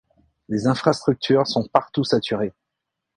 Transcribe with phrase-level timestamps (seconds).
[0.49, 2.53] Les infrastructures sont partout saturées.